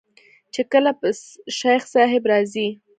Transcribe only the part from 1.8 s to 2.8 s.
صاحب راځي.